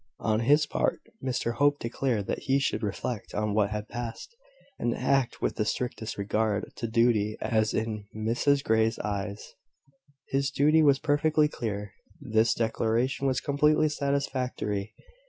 [0.21, 4.35] On his part, Mr Hope declared that he should reflect on what had passed,
[4.79, 7.37] and act with the strictest regard to duty.
[7.39, 9.53] As, in Mrs Grey's eyes,
[10.29, 14.95] his duty was perfectly clear, this declaration was completely satisfactory.